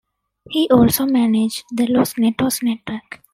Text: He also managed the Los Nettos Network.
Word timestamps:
He 0.49 0.67
also 0.71 1.05
managed 1.05 1.65
the 1.71 1.85
Los 1.85 2.17
Nettos 2.17 2.63
Network. 2.63 3.21